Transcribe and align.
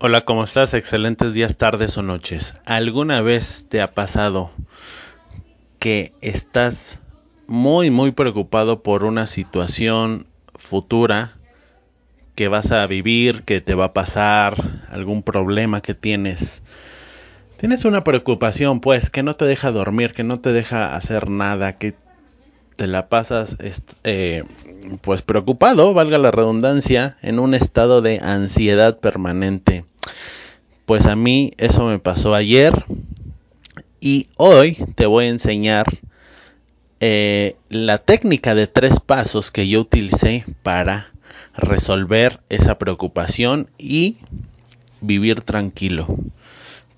Hola, 0.00 0.20
¿cómo 0.20 0.44
estás? 0.44 0.74
Excelentes 0.74 1.34
días, 1.34 1.56
tardes 1.56 1.98
o 1.98 2.02
noches. 2.02 2.60
¿Alguna 2.66 3.20
vez 3.20 3.66
te 3.68 3.80
ha 3.80 3.94
pasado 3.94 4.52
que 5.80 6.12
estás 6.20 7.00
muy, 7.48 7.90
muy 7.90 8.12
preocupado 8.12 8.84
por 8.84 9.02
una 9.02 9.26
situación 9.26 10.28
futura 10.54 11.36
que 12.36 12.46
vas 12.46 12.70
a 12.70 12.86
vivir, 12.86 13.42
que 13.42 13.60
te 13.60 13.74
va 13.74 13.86
a 13.86 13.92
pasar, 13.92 14.54
algún 14.90 15.24
problema 15.24 15.80
que 15.80 15.94
tienes? 15.94 16.62
Tienes 17.56 17.84
una 17.84 18.04
preocupación, 18.04 18.78
pues, 18.78 19.10
que 19.10 19.24
no 19.24 19.34
te 19.34 19.46
deja 19.46 19.72
dormir, 19.72 20.12
que 20.12 20.22
no 20.22 20.38
te 20.38 20.52
deja 20.52 20.94
hacer 20.94 21.28
nada, 21.28 21.76
que 21.76 21.96
te 22.76 22.86
la 22.86 23.08
pasas 23.08 23.56
eh, 24.04 24.44
pues 25.00 25.22
preocupado, 25.22 25.92
valga 25.92 26.18
la 26.18 26.30
redundancia, 26.30 27.16
en 27.20 27.40
un 27.40 27.54
estado 27.54 28.00
de 28.00 28.20
ansiedad 28.20 29.00
permanente. 29.00 29.87
Pues 30.88 31.04
a 31.04 31.16
mí 31.16 31.52
eso 31.58 31.84
me 31.84 31.98
pasó 31.98 32.34
ayer 32.34 32.86
y 34.00 34.28
hoy 34.38 34.78
te 34.94 35.04
voy 35.04 35.26
a 35.26 35.28
enseñar 35.28 35.84
eh, 37.00 37.56
la 37.68 37.98
técnica 37.98 38.54
de 38.54 38.68
tres 38.68 38.98
pasos 38.98 39.50
que 39.50 39.68
yo 39.68 39.80
utilicé 39.80 40.46
para 40.62 41.12
resolver 41.54 42.40
esa 42.48 42.78
preocupación 42.78 43.68
y 43.76 44.16
vivir 45.02 45.42
tranquilo 45.42 46.06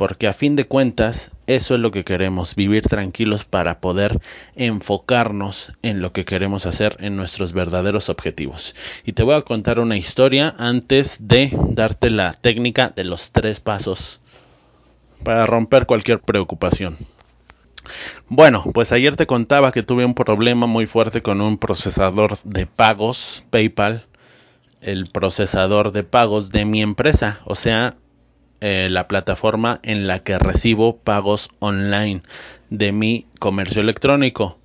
porque 0.00 0.28
a 0.28 0.32
fin 0.32 0.56
de 0.56 0.64
cuentas 0.64 1.32
eso 1.46 1.74
es 1.74 1.80
lo 1.80 1.90
que 1.90 2.04
queremos, 2.04 2.54
vivir 2.54 2.84
tranquilos 2.84 3.44
para 3.44 3.82
poder 3.82 4.18
enfocarnos 4.56 5.74
en 5.82 6.00
lo 6.00 6.14
que 6.14 6.24
queremos 6.24 6.64
hacer, 6.64 6.96
en 7.00 7.16
nuestros 7.16 7.52
verdaderos 7.52 8.08
objetivos. 8.08 8.74
Y 9.04 9.12
te 9.12 9.24
voy 9.24 9.34
a 9.34 9.42
contar 9.42 9.78
una 9.78 9.98
historia 9.98 10.54
antes 10.56 11.28
de 11.28 11.54
darte 11.68 12.08
la 12.08 12.32
técnica 12.32 12.88
de 12.96 13.04
los 13.04 13.30
tres 13.32 13.60
pasos 13.60 14.22
para 15.22 15.44
romper 15.44 15.84
cualquier 15.84 16.20
preocupación. 16.20 16.96
Bueno, 18.26 18.64
pues 18.72 18.92
ayer 18.92 19.16
te 19.16 19.26
contaba 19.26 19.70
que 19.70 19.82
tuve 19.82 20.06
un 20.06 20.14
problema 20.14 20.66
muy 20.66 20.86
fuerte 20.86 21.20
con 21.20 21.42
un 21.42 21.58
procesador 21.58 22.38
de 22.44 22.64
pagos, 22.64 23.44
PayPal, 23.50 24.06
el 24.80 25.10
procesador 25.10 25.92
de 25.92 26.04
pagos 26.04 26.48
de 26.48 26.64
mi 26.64 26.80
empresa, 26.80 27.40
o 27.44 27.54
sea, 27.54 27.98
eh, 28.60 28.88
la 28.90 29.08
plataforma 29.08 29.80
en 29.82 30.06
la 30.06 30.18
que 30.20 30.38
recibo 30.38 30.98
pagos 30.98 31.48
online 31.60 32.22
de 32.68 32.92
mi 32.92 33.26
comercio 33.38 33.80
electrónico. 33.80 34.58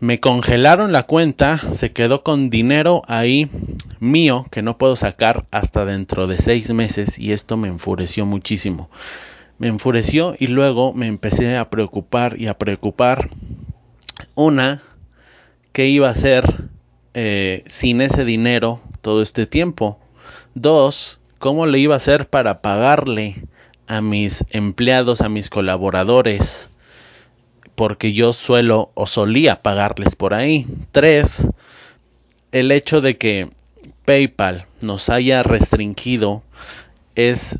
Me 0.00 0.20
congelaron 0.20 0.92
la 0.92 1.04
cuenta, 1.04 1.58
se 1.70 1.92
quedó 1.92 2.22
con 2.22 2.50
dinero 2.50 3.02
ahí 3.08 3.50
mío 3.98 4.46
que 4.50 4.62
no 4.62 4.78
puedo 4.78 4.94
sacar 4.94 5.46
hasta 5.50 5.84
dentro 5.84 6.26
de 6.26 6.38
seis 6.38 6.72
meses 6.72 7.18
y 7.18 7.32
esto 7.32 7.56
me 7.56 7.68
enfureció 7.68 8.24
muchísimo. 8.24 8.90
Me 9.58 9.66
enfureció 9.66 10.36
y 10.38 10.46
luego 10.46 10.92
me 10.92 11.08
empecé 11.08 11.56
a 11.56 11.68
preocupar 11.68 12.38
y 12.38 12.46
a 12.46 12.58
preocupar. 12.58 13.30
Una, 14.36 14.82
¿qué 15.72 15.88
iba 15.88 16.08
a 16.08 16.12
hacer 16.12 16.68
eh, 17.14 17.64
sin 17.66 18.00
ese 18.00 18.24
dinero 18.24 18.80
todo 19.00 19.20
este 19.20 19.46
tiempo? 19.46 19.98
Dos, 20.54 21.17
cómo 21.38 21.66
le 21.66 21.78
iba 21.78 21.94
a 21.94 21.98
hacer 21.98 22.28
para 22.28 22.60
pagarle 22.60 23.42
a 23.86 24.00
mis 24.00 24.44
empleados, 24.50 25.20
a 25.20 25.28
mis 25.28 25.50
colaboradores, 25.50 26.70
porque 27.74 28.12
yo 28.12 28.32
suelo 28.32 28.90
o 28.94 29.06
solía 29.06 29.62
pagarles 29.62 30.16
por 30.16 30.34
ahí. 30.34 30.66
Tres, 30.90 31.48
el 32.52 32.72
hecho 32.72 33.00
de 33.00 33.16
que 33.16 33.50
PayPal 34.04 34.66
nos 34.80 35.08
haya 35.08 35.42
restringido 35.42 36.42
es 37.14 37.58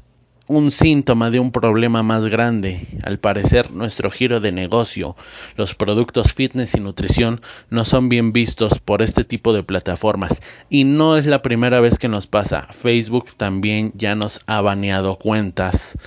un 0.48 0.70
síntoma 0.70 1.30
de 1.30 1.38
un 1.38 1.52
problema 1.52 2.02
más 2.02 2.26
grande. 2.26 2.86
Al 3.04 3.18
parecer, 3.18 3.70
nuestro 3.70 4.10
giro 4.10 4.40
de 4.40 4.50
negocio, 4.50 5.14
los 5.56 5.74
productos 5.74 6.32
fitness 6.32 6.74
y 6.74 6.80
nutrición 6.80 7.42
no 7.70 7.84
son 7.84 8.08
bien 8.08 8.32
vistos 8.32 8.78
por 8.80 9.02
este 9.02 9.24
tipo 9.24 9.52
de 9.52 9.62
plataformas. 9.62 10.42
Y 10.70 10.84
no 10.84 11.16
es 11.16 11.26
la 11.26 11.42
primera 11.42 11.80
vez 11.80 11.98
que 11.98 12.08
nos 12.08 12.26
pasa. 12.26 12.66
Facebook 12.72 13.26
también 13.36 13.92
ya 13.94 14.14
nos 14.14 14.40
ha 14.46 14.60
baneado 14.62 15.16
cuentas 15.16 15.98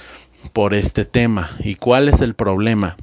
por 0.53 0.73
este 0.73 1.05
tema. 1.05 1.51
¿Y 1.59 1.75
cuál 1.75 2.09
es 2.09 2.21
el 2.21 2.33
problema? 2.33 2.97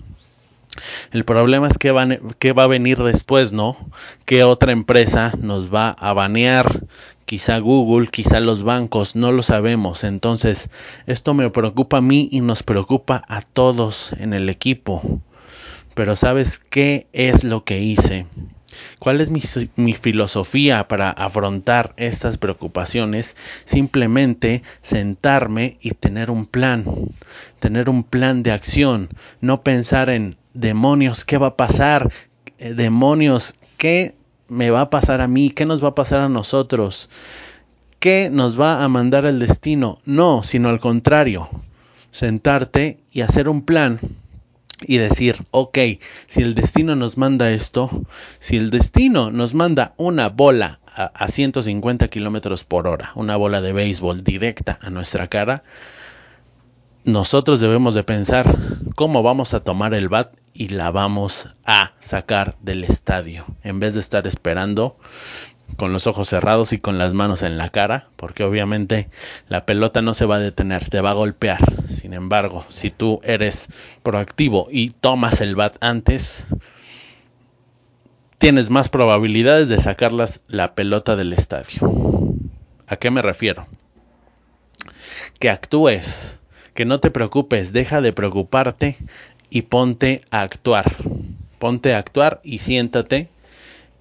El 1.12 1.24
problema 1.24 1.68
es 1.68 1.78
que 1.78 1.92
va, 1.92 2.06
va 2.06 2.62
a 2.62 2.66
venir 2.66 2.98
después, 2.98 3.52
¿no? 3.52 3.76
¿Qué 4.24 4.44
otra 4.44 4.72
empresa 4.72 5.32
nos 5.40 5.72
va 5.72 5.90
a 5.90 6.12
banear? 6.12 6.82
Quizá 7.28 7.58
Google, 7.58 8.08
quizá 8.08 8.40
los 8.40 8.62
bancos, 8.62 9.14
no 9.14 9.32
lo 9.32 9.42
sabemos. 9.42 10.02
Entonces, 10.02 10.70
esto 11.06 11.34
me 11.34 11.50
preocupa 11.50 11.98
a 11.98 12.00
mí 12.00 12.26
y 12.32 12.40
nos 12.40 12.62
preocupa 12.62 13.22
a 13.28 13.42
todos 13.42 14.14
en 14.14 14.32
el 14.32 14.48
equipo. 14.48 15.20
Pero 15.94 16.16
¿sabes 16.16 16.58
qué 16.58 17.06
es 17.12 17.44
lo 17.44 17.64
que 17.64 17.80
hice? 17.82 18.24
¿Cuál 18.98 19.20
es 19.20 19.30
mi, 19.30 19.92
filosofía 19.92 20.88
para 20.88 21.10
afrontar 21.10 21.92
estas 21.98 22.38
preocupaciones? 22.38 23.36
Simplemente 23.66 24.62
sentarme 24.80 25.76
y 25.82 25.90
tener 25.90 26.30
un 26.30 26.46
plan, 26.46 26.86
tener 27.58 27.90
un 27.90 28.04
plan 28.04 28.42
de 28.42 28.52
acción, 28.52 29.10
no 29.42 29.62
pensar 29.62 30.08
en 30.08 30.36
demonios, 30.54 31.26
¿qué 31.26 31.36
va 31.36 31.48
a 31.48 31.56
pasar? 31.56 32.10
Eh, 32.56 32.72
demonios, 32.72 33.54
¿qué 33.76 34.14
me 34.48 34.70
va 34.70 34.82
a 34.82 34.90
pasar 34.90 35.20
a 35.20 35.28
mí? 35.28 35.50
¿Qué 35.50 35.66
nos 35.66 35.82
va 35.82 35.88
a 35.88 35.94
pasar 35.94 36.20
a 36.20 36.28
nosotros? 36.28 37.10
¿Qué 37.98 38.30
nos 38.30 38.58
va 38.58 38.84
a 38.84 38.88
mandar 38.88 39.26
el 39.26 39.38
destino? 39.38 39.98
No, 40.04 40.42
sino 40.42 40.68
al 40.68 40.80
contrario, 40.80 41.48
sentarte 42.10 43.00
y 43.12 43.22
hacer 43.22 43.48
un 43.48 43.62
plan 43.62 44.00
y 44.82 44.98
decir, 44.98 45.44
ok, 45.50 45.78
si 46.26 46.42
el 46.42 46.54
destino 46.54 46.94
nos 46.94 47.18
manda 47.18 47.50
esto, 47.50 47.90
si 48.38 48.56
el 48.56 48.70
destino 48.70 49.30
nos 49.30 49.54
manda 49.54 49.94
una 49.96 50.28
bola 50.28 50.78
a, 50.86 51.06
a 51.06 51.28
150 51.28 52.08
kilómetros 52.08 52.64
por 52.64 52.86
hora, 52.86 53.10
una 53.16 53.36
bola 53.36 53.60
de 53.60 53.72
béisbol 53.72 54.22
directa 54.22 54.78
a 54.80 54.90
nuestra 54.90 55.26
cara, 55.26 55.64
nosotros 57.04 57.60
debemos 57.60 57.94
de 57.94 58.04
pensar 58.04 58.56
cómo 58.94 59.22
vamos 59.22 59.54
a 59.54 59.60
tomar 59.60 59.94
el 59.94 60.08
bat 60.08 60.32
y 60.58 60.70
la 60.70 60.90
vamos 60.90 61.54
a 61.64 61.92
sacar 62.00 62.56
del 62.60 62.82
estadio 62.82 63.46
en 63.62 63.78
vez 63.78 63.94
de 63.94 64.00
estar 64.00 64.26
esperando 64.26 64.98
con 65.76 65.92
los 65.92 66.08
ojos 66.08 66.28
cerrados 66.28 66.72
y 66.72 66.78
con 66.78 66.98
las 66.98 67.14
manos 67.14 67.42
en 67.42 67.58
la 67.58 67.68
cara 67.68 68.08
porque 68.16 68.42
obviamente 68.42 69.08
la 69.48 69.64
pelota 69.64 70.02
no 70.02 70.14
se 70.14 70.26
va 70.26 70.36
a 70.36 70.40
detener 70.40 70.90
te 70.90 71.00
va 71.00 71.12
a 71.12 71.14
golpear 71.14 71.60
si 71.88 71.94
Sin 72.08 72.12
embargo, 72.12 72.64
si 72.68 72.90
tú 72.90 73.20
eres 73.22 73.68
proactivo 74.02 74.66
y 74.68 74.90
tomas 74.90 75.40
el 75.40 75.54
bat 75.54 75.76
antes, 75.80 76.48
tienes 78.38 78.68
más 78.68 78.88
probabilidades 78.88 79.68
de 79.68 79.78
sacarlas 79.78 80.42
la 80.48 80.74
pelota 80.74 81.14
del 81.14 81.32
estadio. 81.32 81.90
¿A 82.86 82.96
qué 82.96 83.10
me 83.10 83.22
refiero? 83.22 83.66
Que 85.38 85.50
actúes, 85.50 86.40
que 86.74 86.84
no 86.84 86.98
te 87.00 87.10
preocupes, 87.10 87.72
deja 87.72 88.00
de 88.00 88.12
preocuparte 88.12 88.96
y 89.50 89.62
ponte 89.62 90.22
a 90.30 90.42
actuar. 90.42 90.96
Ponte 91.58 91.94
a 91.94 91.98
actuar 91.98 92.40
y 92.44 92.58
siéntate 92.58 93.28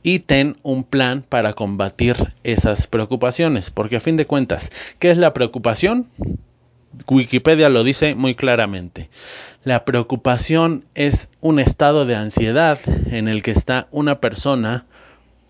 y 0.04 0.20
ten 0.20 0.56
un 0.64 0.84
plan 0.84 1.22
para 1.28 1.54
combatir 1.54 2.16
esas 2.44 2.88
preocupaciones, 2.88 3.72
porque 3.72 3.98
a 3.98 4.00
fin 4.00 4.16
de 4.16 4.26
cuentas, 4.26 4.72
¿qué 5.00 5.12
es 5.12 5.18
la 5.18 5.34
preocupación? 5.34 6.10
Wikipedia 7.10 7.70
lo 7.70 7.84
dice 7.84 8.16
muy 8.16 8.36
claramente. 8.36 9.10
La 9.64 9.84
preocupación 9.84 10.86
es 10.96 11.32
un 11.42 11.60
estado 11.60 12.06
de 12.06 12.16
ansiedad 12.16 12.80
en 13.12 13.28
el 13.28 13.42
que 13.42 13.52
está 13.52 13.88
una 13.92 14.22
persona 14.22 14.86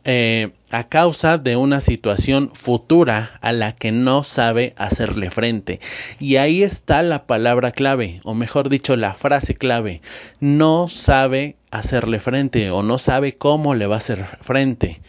eh, 0.04 0.54
a 0.70 0.84
causa 0.90 1.38
de 1.38 1.56
una 1.56 1.80
situación 1.80 2.50
futura 2.54 3.32
a 3.42 3.52
la 3.54 3.72
que 3.74 3.92
no 3.92 4.24
sabe 4.24 4.74
hacerle 4.78 5.30
frente. 5.30 5.80
Y 6.20 6.36
ahí 6.36 6.64
está 6.64 7.02
la 7.04 7.26
palabra 7.26 7.72
clave, 7.72 8.20
o 8.24 8.34
mejor 8.34 8.70
dicho, 8.70 8.96
la 8.98 9.14
frase 9.14 9.56
clave. 9.56 10.02
No 10.40 10.90
sabe 10.90 11.56
hacerle 11.72 12.20
frente 12.20 12.70
o 12.72 12.84
no 12.84 12.98
sabe 12.98 13.38
cómo 13.38 13.76
le 13.76 13.88
va 13.88 13.96
a 13.96 14.00
hacer 14.00 14.26
frente. 14.42 15.02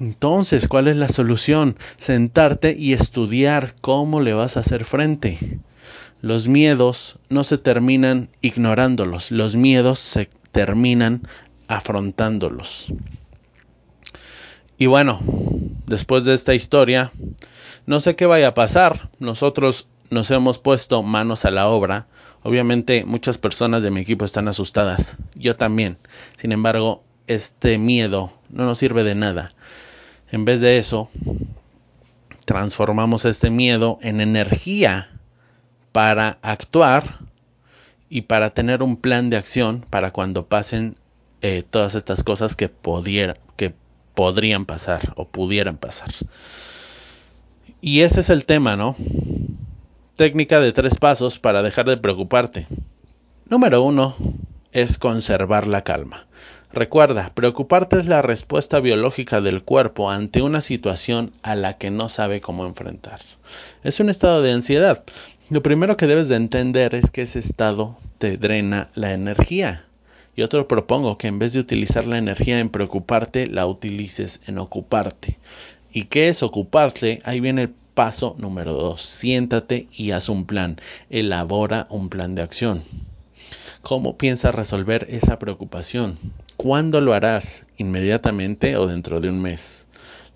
Entonces, 0.00 0.66
¿cuál 0.68 0.88
es 0.88 0.96
la 0.96 1.08
solución? 1.08 1.76
Sentarte 1.96 2.74
y 2.76 2.92
estudiar 2.92 3.74
cómo 3.80 4.20
le 4.20 4.32
vas 4.32 4.56
a 4.56 4.60
hacer 4.60 4.84
frente. 4.84 5.60
Los 6.20 6.48
miedos 6.48 7.18
no 7.28 7.44
se 7.44 7.58
terminan 7.58 8.30
ignorándolos, 8.40 9.30
los 9.30 9.56
miedos 9.56 9.98
se 9.98 10.28
terminan 10.52 11.22
afrontándolos. 11.68 12.92
Y 14.78 14.86
bueno, 14.86 15.20
después 15.86 16.24
de 16.24 16.34
esta 16.34 16.54
historia, 16.54 17.12
no 17.86 18.00
sé 18.00 18.16
qué 18.16 18.26
vaya 18.26 18.48
a 18.48 18.54
pasar. 18.54 19.10
Nosotros 19.18 19.88
nos 20.10 20.30
hemos 20.30 20.58
puesto 20.58 21.02
manos 21.02 21.44
a 21.44 21.50
la 21.50 21.68
obra. 21.68 22.06
Obviamente 22.42 23.04
muchas 23.04 23.38
personas 23.38 23.82
de 23.82 23.90
mi 23.90 24.00
equipo 24.00 24.24
están 24.24 24.48
asustadas. 24.48 25.18
Yo 25.34 25.56
también. 25.56 25.96
Sin 26.36 26.52
embargo, 26.52 27.02
este 27.26 27.78
miedo 27.78 28.32
no 28.50 28.64
nos 28.66 28.78
sirve 28.78 29.04
de 29.04 29.14
nada. 29.14 29.54
En 30.30 30.44
vez 30.44 30.60
de 30.60 30.78
eso, 30.78 31.10
transformamos 32.44 33.24
este 33.24 33.50
miedo 33.50 33.98
en 34.02 34.20
energía 34.20 35.10
para 35.92 36.38
actuar 36.42 37.20
y 38.08 38.22
para 38.22 38.50
tener 38.50 38.82
un 38.82 38.96
plan 38.96 39.30
de 39.30 39.36
acción 39.36 39.84
para 39.88 40.12
cuando 40.12 40.46
pasen 40.46 40.96
eh, 41.40 41.62
todas 41.68 41.94
estas 41.94 42.24
cosas 42.24 42.56
que, 42.56 42.68
pudiera, 42.68 43.36
que 43.56 43.74
podrían 44.14 44.64
pasar 44.64 45.12
o 45.16 45.26
pudieran 45.26 45.76
pasar. 45.76 46.10
Y 47.80 48.00
ese 48.00 48.20
es 48.20 48.30
el 48.30 48.46
tema, 48.46 48.76
¿no? 48.76 48.96
Técnica 50.16 50.60
de 50.60 50.72
tres 50.72 50.96
pasos 50.96 51.38
para 51.38 51.62
dejar 51.62 51.86
de 51.86 51.96
preocuparte. 51.96 52.66
Número 53.48 53.82
uno 53.82 54.16
es 54.72 54.98
conservar 54.98 55.66
la 55.66 55.82
calma. 55.82 56.26
Recuerda, 56.72 57.30
preocuparte 57.34 58.00
es 58.00 58.06
la 58.06 58.20
respuesta 58.20 58.80
biológica 58.80 59.40
del 59.40 59.62
cuerpo 59.62 60.10
ante 60.10 60.42
una 60.42 60.60
situación 60.60 61.32
a 61.42 61.54
la 61.54 61.78
que 61.78 61.90
no 61.90 62.08
sabe 62.08 62.40
cómo 62.40 62.66
enfrentar. 62.66 63.20
Es 63.84 64.00
un 64.00 64.10
estado 64.10 64.42
de 64.42 64.50
ansiedad. 64.50 65.04
Lo 65.50 65.62
primero 65.62 65.96
que 65.96 66.08
debes 66.08 66.28
de 66.28 66.36
entender 66.36 66.96
es 66.96 67.10
que 67.10 67.22
ese 67.22 67.38
estado 67.38 67.96
te 68.18 68.38
drena 68.38 68.90
la 68.94 69.12
energía. 69.12 69.84
Yo 70.36 70.48
te 70.48 70.56
lo 70.56 70.66
propongo 70.66 71.16
que 71.16 71.28
en 71.28 71.38
vez 71.38 71.52
de 71.52 71.60
utilizar 71.60 72.06
la 72.08 72.18
energía 72.18 72.58
en 72.58 72.68
preocuparte, 72.68 73.46
la 73.46 73.66
utilices 73.66 74.40
en 74.46 74.58
ocuparte. 74.58 75.38
¿Y 75.92 76.04
qué 76.04 76.28
es 76.28 76.42
ocuparte? 76.42 77.20
Ahí 77.24 77.38
viene 77.38 77.62
el 77.62 77.68
paso 77.94 78.34
número 78.38 78.72
dos. 78.72 79.02
Siéntate 79.02 79.86
y 79.92 80.10
haz 80.10 80.28
un 80.28 80.44
plan. 80.44 80.80
Elabora 81.08 81.86
un 81.88 82.08
plan 82.08 82.34
de 82.34 82.42
acción. 82.42 82.82
¿Cómo 83.82 84.16
piensas 84.16 84.54
resolver 84.54 85.06
esa 85.08 85.38
preocupación? 85.38 86.18
¿Cuándo 86.56 87.00
lo 87.00 87.12
harás? 87.12 87.66
¿Inmediatamente 87.76 88.76
o 88.76 88.88
dentro 88.88 89.20
de 89.20 89.28
un 89.28 89.40
mes? 89.40 89.86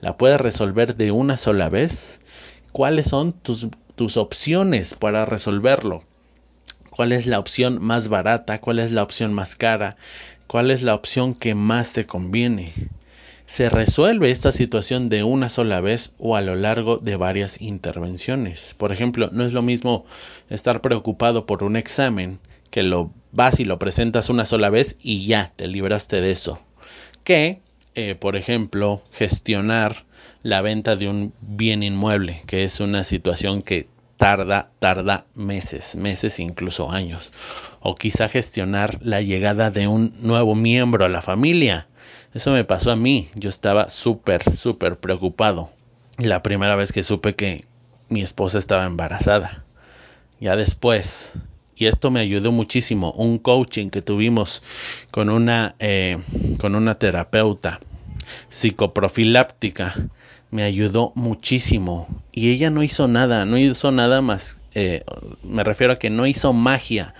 ¿La 0.00 0.16
puedes 0.16 0.40
resolver 0.40 0.94
de 0.94 1.10
una 1.10 1.36
sola 1.36 1.68
vez? 1.68 2.20
¿Cuáles 2.70 3.08
son 3.08 3.32
tus, 3.32 3.68
tus 3.96 4.16
opciones 4.16 4.94
para 4.94 5.24
resolverlo? 5.24 6.04
Cuál 6.98 7.12
es 7.12 7.26
la 7.26 7.38
opción 7.38 7.80
más 7.80 8.08
barata, 8.08 8.60
cuál 8.60 8.80
es 8.80 8.90
la 8.90 9.04
opción 9.04 9.32
más 9.32 9.54
cara, 9.54 9.96
cuál 10.48 10.72
es 10.72 10.82
la 10.82 10.96
opción 10.96 11.32
que 11.32 11.54
más 11.54 11.92
te 11.92 12.06
conviene. 12.06 12.72
Se 13.46 13.70
resuelve 13.70 14.32
esta 14.32 14.50
situación 14.50 15.08
de 15.08 15.22
una 15.22 15.48
sola 15.48 15.80
vez 15.80 16.12
o 16.18 16.34
a 16.34 16.40
lo 16.40 16.56
largo 16.56 16.96
de 16.96 17.14
varias 17.14 17.62
intervenciones. 17.62 18.74
Por 18.76 18.90
ejemplo, 18.90 19.28
no 19.30 19.44
es 19.44 19.52
lo 19.52 19.62
mismo 19.62 20.06
estar 20.50 20.80
preocupado 20.80 21.46
por 21.46 21.62
un 21.62 21.76
examen 21.76 22.40
que 22.68 22.82
lo 22.82 23.12
vas 23.30 23.60
y 23.60 23.64
lo 23.64 23.78
presentas 23.78 24.28
una 24.28 24.44
sola 24.44 24.68
vez 24.68 24.98
y 25.00 25.24
ya 25.24 25.52
te 25.54 25.68
libraste 25.68 26.20
de 26.20 26.32
eso. 26.32 26.58
Que, 27.22 27.60
eh, 27.94 28.16
por 28.16 28.34
ejemplo, 28.34 29.04
gestionar 29.12 30.04
la 30.42 30.62
venta 30.62 30.96
de 30.96 31.06
un 31.08 31.32
bien 31.42 31.84
inmueble, 31.84 32.42
que 32.48 32.64
es 32.64 32.80
una 32.80 33.04
situación 33.04 33.62
que 33.62 33.86
tarda, 34.18 34.70
tarda 34.80 35.24
meses, 35.34 35.96
meses 35.96 36.40
incluso 36.40 36.90
años. 36.90 37.32
O 37.80 37.94
quizá 37.94 38.28
gestionar 38.28 38.98
la 39.00 39.22
llegada 39.22 39.70
de 39.70 39.88
un 39.88 40.12
nuevo 40.20 40.54
miembro 40.54 41.06
a 41.06 41.08
la 41.08 41.22
familia. 41.22 41.86
Eso 42.34 42.52
me 42.52 42.64
pasó 42.64 42.90
a 42.90 42.96
mí. 42.96 43.30
Yo 43.34 43.48
estaba 43.48 43.88
súper, 43.88 44.54
súper 44.54 44.98
preocupado. 44.98 45.70
La 46.18 46.42
primera 46.42 46.76
vez 46.76 46.92
que 46.92 47.04
supe 47.04 47.34
que 47.36 47.64
mi 48.10 48.20
esposa 48.20 48.58
estaba 48.58 48.84
embarazada. 48.84 49.64
Ya 50.40 50.56
después, 50.56 51.34
y 51.76 51.86
esto 51.86 52.10
me 52.10 52.20
ayudó 52.20 52.52
muchísimo, 52.52 53.12
un 53.12 53.38
coaching 53.38 53.88
que 53.88 54.02
tuvimos 54.02 54.62
con 55.10 55.30
una, 55.30 55.76
eh, 55.78 56.18
con 56.58 56.74
una 56.74 56.96
terapeuta 56.96 57.80
psicoprofiláptica 58.48 59.94
me 60.50 60.62
ayudó 60.62 61.12
muchísimo. 61.14 62.08
Y 62.32 62.50
ella 62.50 62.70
no 62.70 62.82
hizo 62.82 63.08
nada, 63.08 63.44
no 63.44 63.58
hizo 63.58 63.92
nada 63.92 64.22
más, 64.22 64.60
eh, 64.74 65.04
me 65.42 65.64
refiero 65.64 65.94
a 65.94 65.98
que 65.98 66.10
no 66.10 66.26
hizo 66.26 66.52
magia, 66.52 67.14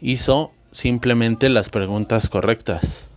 hizo 0.00 0.52
simplemente 0.70 1.48
las 1.48 1.70
preguntas 1.70 2.28
correctas. 2.28 3.08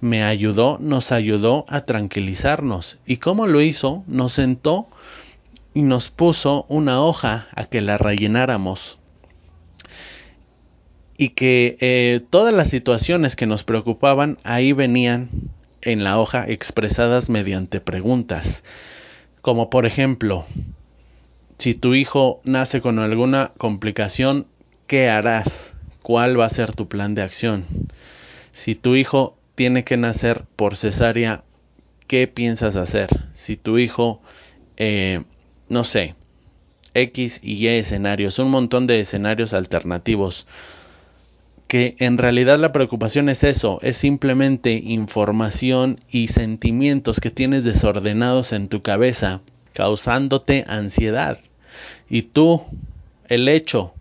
Me 0.00 0.22
ayudó, 0.24 0.78
nos 0.80 1.12
ayudó 1.12 1.64
a 1.68 1.82
tranquilizarnos. 1.82 2.98
¿Y 3.06 3.16
cómo 3.16 3.46
lo 3.46 3.60
hizo? 3.62 4.04
Nos 4.06 4.32
sentó 4.32 4.88
y 5.72 5.82
nos 5.82 6.10
puso 6.10 6.66
una 6.68 7.00
hoja 7.00 7.46
a 7.54 7.64
que 7.64 7.80
la 7.80 7.96
rellenáramos. 7.96 8.98
Y 11.18 11.30
que 11.30 11.78
eh, 11.80 12.20
todas 12.28 12.52
las 12.52 12.68
situaciones 12.68 13.36
que 13.36 13.46
nos 13.46 13.64
preocupaban 13.64 14.36
ahí 14.44 14.72
venían 14.72 15.30
en 15.80 16.04
la 16.04 16.18
hoja 16.18 16.46
expresadas 16.46 17.30
mediante 17.30 17.80
preguntas. 17.80 18.64
Como 19.46 19.70
por 19.70 19.86
ejemplo, 19.86 20.44
si 21.56 21.74
tu 21.74 21.94
hijo 21.94 22.40
nace 22.42 22.80
con 22.80 22.98
alguna 22.98 23.52
complicación, 23.58 24.48
¿qué 24.88 25.08
harás? 25.08 25.76
¿Cuál 26.02 26.40
va 26.40 26.46
a 26.46 26.50
ser 26.50 26.74
tu 26.74 26.88
plan 26.88 27.14
de 27.14 27.22
acción? 27.22 27.64
Si 28.50 28.74
tu 28.74 28.96
hijo 28.96 29.38
tiene 29.54 29.84
que 29.84 29.96
nacer 29.96 30.46
por 30.56 30.74
cesárea, 30.74 31.44
¿qué 32.08 32.26
piensas 32.26 32.74
hacer? 32.74 33.08
Si 33.34 33.56
tu 33.56 33.78
hijo, 33.78 34.20
eh, 34.78 35.22
no 35.68 35.84
sé, 35.84 36.16
X 36.94 37.38
y 37.40 37.52
Y 37.52 37.68
escenarios, 37.68 38.40
un 38.40 38.50
montón 38.50 38.88
de 38.88 38.98
escenarios 38.98 39.54
alternativos, 39.54 40.48
que 41.68 41.96
en 41.98 42.18
realidad 42.18 42.58
la 42.58 42.72
preocupación 42.72 43.28
es 43.28 43.42
eso, 43.42 43.78
es 43.82 43.96
simplemente 43.96 44.72
información 44.72 46.00
y 46.10 46.28
sentimientos 46.28 47.20
que 47.20 47.30
tienes 47.30 47.64
desordenados 47.64 48.52
en 48.52 48.68
tu 48.68 48.82
cabeza, 48.82 49.40
causándote 49.72 50.64
ansiedad. 50.68 51.38
Y 52.08 52.22
tú, 52.22 52.62
el 53.28 53.48
hecho 53.48 53.94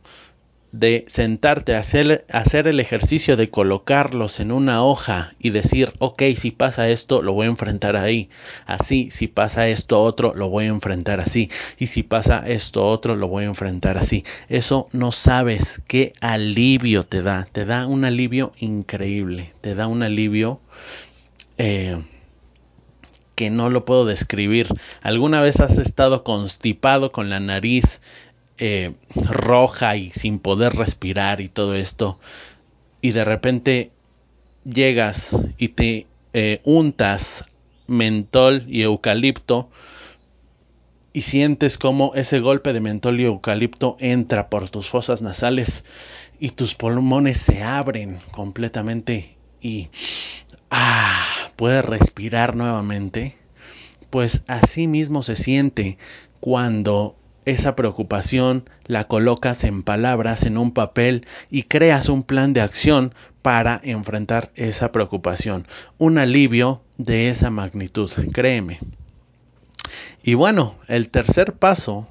de 0.80 1.06
sentarte 1.08 1.74
a 1.74 1.80
hacer, 1.80 2.68
el 2.68 2.80
ejercicio 2.82 3.38
de 3.38 3.50
colocarlos 3.50 4.42
en 4.42 4.52
una 4.52 4.84
hoja 4.84 5.32
y 5.40 5.52
decir, 5.52 5.94
ok, 6.00 6.22
si 6.36 6.52
pasa 6.52 6.90
esto, 6.90 7.22
lo 7.22 7.32
voy 7.32 7.48
a 7.48 7.50
enfrentar 7.50 7.96
ahí. 7.96 8.30
Así, 8.66 9.10
si 9.10 9.28
pasa 9.28 9.70
esto 9.70 10.04
otro, 10.04 10.34
lo 10.36 10.50
voy 10.50 10.66
a 10.66 10.70
enfrentar 10.70 11.22
así. 11.22 11.50
Y 11.78 11.88
si 11.88 12.04
pasa 12.04 12.46
esto 12.48 12.86
otro, 12.86 13.16
lo 13.16 13.30
voy 13.30 13.46
a 13.46 13.48
enfrentar 13.48 13.98
así. 13.98 14.26
Eso 14.50 14.90
no 14.92 15.14
sabes 15.14 15.82
qué 15.88 16.12
alivio 16.20 17.04
te 17.04 17.22
da. 17.22 17.48
Te 17.50 17.64
da 17.64 17.88
un 17.88 18.04
alivio 18.04 18.52
increíble. 18.60 19.54
Te 19.62 19.76
da 19.76 19.88
un 19.88 20.04
alivio 20.04 20.60
eh, 21.58 22.04
que 23.36 23.50
no 23.50 23.70
lo 23.70 23.86
puedo 23.86 24.06
describir. 24.06 24.68
¿Alguna 25.02 25.42
vez 25.42 25.60
has 25.60 25.78
estado 25.78 26.24
constipado 26.24 27.12
con 27.12 27.30
la 27.30 27.40
nariz 27.40 28.02
eh, 28.58 28.94
roja 29.16 29.96
y 29.98 30.12
sin 30.12 30.40
poder 30.40 30.74
respirar 30.74 31.42
y 31.42 31.50
todo 31.50 31.76
esto, 31.76 32.20
y 33.02 33.12
de 33.12 33.26
repente 33.26 33.92
llegas 34.64 35.36
y 35.58 35.70
te 35.70 36.08
eh, 36.34 36.62
untas 36.64 37.46
mentol 37.88 38.64
y 38.68 38.82
eucalipto 38.82 39.70
y 41.14 41.22
sientes 41.22 41.78
como 41.78 42.14
ese 42.16 42.40
golpe 42.40 42.74
de 42.74 42.82
mentol 42.82 43.20
y 43.20 43.24
eucalipto 43.24 43.96
entra 44.00 44.50
por 44.50 44.70
tus 44.70 44.90
fosas 44.90 45.22
nasales 45.22 45.86
y 46.40 46.50
tus 46.50 46.76
pulmones 46.76 47.38
se 47.38 47.64
abren 47.64 48.20
completamente 48.32 49.38
y 49.62 49.88
ah, 50.70 51.26
puedes 51.56 51.86
respirar 51.86 52.56
nuevamente, 52.56 53.38
pues 54.10 54.44
así 54.48 54.88
mismo 54.88 55.24
se 55.24 55.38
siente 55.38 55.98
cuando 56.40 57.16
esa 57.46 57.76
preocupación 57.76 58.70
la 58.86 59.08
colocas 59.08 59.64
en 59.64 59.84
palabras, 59.84 60.44
en 60.44 60.58
un 60.58 60.72
papel 60.72 61.26
y 61.50 61.64
creas 61.64 62.10
un 62.10 62.24
plan 62.24 62.54
de 62.54 62.62
acción 62.62 63.14
para 63.42 63.80
enfrentar 63.84 64.52
esa 64.56 64.92
preocupación. 64.92 65.68
Un 65.98 66.18
alivio 66.18 66.82
de 66.98 67.30
esa 67.30 67.52
magnitud, 67.52 68.10
créeme. 68.34 68.80
Y 70.24 70.34
bueno, 70.34 70.76
el 70.88 71.10
tercer 71.10 71.54
paso, 71.54 72.08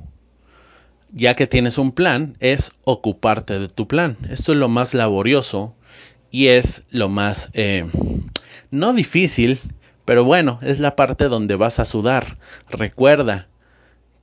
ya 1.11 1.35
que 1.35 1.49
tienes 1.49 1.79
un 1.79 1.91
plan, 1.91 2.37
es 2.39 2.73
ocuparte 2.85 3.59
de 3.59 3.69
tu 3.69 3.89
plan. 3.89 4.17
Esto 4.31 4.53
es 4.53 4.59
lo 4.59 4.69
más 4.69 4.95
laborioso 4.95 5.75
y 6.31 6.49
es 6.49 6.87
lo 6.91 7.09
más, 7.09 7.51
eh, 7.55 7.87
no 8.71 8.93
difícil, 8.93 9.61
pero 10.05 10.25
bueno, 10.25 10.59
es 10.63 10.79
la 10.79 10.95
parte 10.97 11.25
donde 11.25 11.57
vas 11.57 11.81
a 11.81 11.85
sudar. 11.85 12.39
Recuerda, 12.69 13.49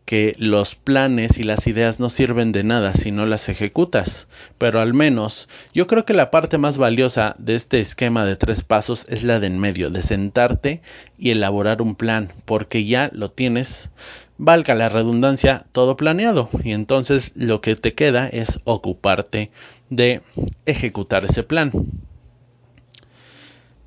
que 0.05 0.35
los 0.37 0.75
planes 0.75 1.37
y 1.37 1.43
las 1.43 1.67
ideas 1.67 1.99
no 1.99 2.09
sirven 2.09 2.51
de 2.51 2.63
nada 2.63 2.93
si 2.93 3.11
no 3.11 3.25
las 3.25 3.49
ejecutas, 3.49 4.27
pero 4.57 4.79
al 4.79 4.93
menos 4.93 5.47
yo 5.73 5.87
creo 5.87 6.05
que 6.05 6.13
la 6.13 6.31
parte 6.31 6.57
más 6.57 6.77
valiosa 6.77 7.35
de 7.39 7.55
este 7.55 7.79
esquema 7.79 8.25
de 8.25 8.35
tres 8.35 8.63
pasos 8.63 9.05
es 9.09 9.23
la 9.23 9.39
de 9.39 9.47
en 9.47 9.59
medio, 9.59 9.89
de 9.89 10.03
sentarte 10.03 10.81
y 11.17 11.31
elaborar 11.31 11.81
un 11.81 11.95
plan, 11.95 12.33
porque 12.45 12.85
ya 12.85 13.09
lo 13.13 13.31
tienes, 13.31 13.91
valga 14.37 14.75
la 14.75 14.89
redundancia, 14.89 15.65
todo 15.71 15.95
planeado, 15.97 16.49
y 16.63 16.71
entonces 16.71 17.33
lo 17.35 17.61
que 17.61 17.75
te 17.75 17.93
queda 17.93 18.27
es 18.27 18.59
ocuparte 18.63 19.51
de 19.89 20.21
ejecutar 20.65 21.25
ese 21.25 21.43
plan. 21.43 21.71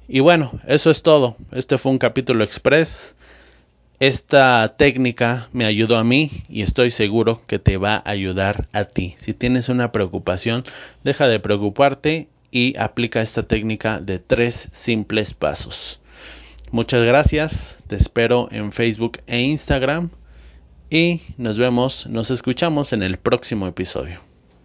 Y 0.06 0.20
bueno, 0.20 0.52
eso 0.66 0.90
es 0.90 1.02
todo. 1.02 1.36
Este 1.50 1.78
fue 1.78 1.92
un 1.92 1.98
capítulo 1.98 2.44
express 2.44 3.16
esta 4.00 4.76
técnica 4.76 5.48
me 5.52 5.64
ayudó 5.64 5.96
a 5.96 6.04
mí 6.04 6.30
y 6.48 6.62
estoy 6.62 6.90
seguro 6.90 7.40
que 7.46 7.58
te 7.58 7.76
va 7.76 7.96
a 7.96 8.10
ayudar 8.10 8.68
a 8.72 8.84
ti. 8.84 9.14
Si 9.18 9.34
tienes 9.34 9.68
una 9.68 9.92
preocupación, 9.92 10.64
deja 11.04 11.28
de 11.28 11.40
preocuparte 11.40 12.28
y 12.50 12.76
aplica 12.78 13.22
esta 13.22 13.44
técnica 13.44 14.00
de 14.00 14.18
tres 14.18 14.54
simples 14.54 15.34
pasos. 15.34 16.00
Muchas 16.70 17.04
gracias, 17.04 17.78
te 17.86 17.96
espero 17.96 18.48
en 18.50 18.72
Facebook 18.72 19.20
e 19.26 19.40
Instagram 19.40 20.10
y 20.90 21.22
nos 21.36 21.56
vemos, 21.56 22.06
nos 22.08 22.30
escuchamos 22.30 22.92
en 22.92 23.02
el 23.02 23.16
próximo 23.16 23.68
episodio. 23.68 24.33